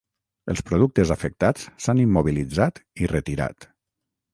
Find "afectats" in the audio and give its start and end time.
1.17-1.69